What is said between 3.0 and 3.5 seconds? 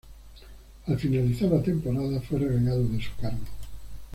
su cargo.